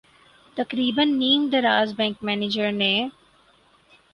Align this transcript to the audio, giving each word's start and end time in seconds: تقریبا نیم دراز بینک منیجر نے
تقریبا 0.57 1.03
نیم 1.03 1.49
دراز 1.49 1.95
بینک 1.95 2.17
منیجر 2.23 2.71
نے 2.71 2.93